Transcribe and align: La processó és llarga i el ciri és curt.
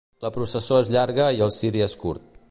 La 0.23 0.29
processó 0.37 0.79
és 0.85 0.89
llarga 0.95 1.27
i 1.39 1.43
el 1.47 1.53
ciri 1.59 1.85
és 1.89 1.97
curt. 2.05 2.29